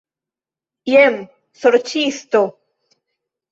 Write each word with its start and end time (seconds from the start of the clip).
Jen, 0.91 1.19
sorĉisto! 1.61 2.43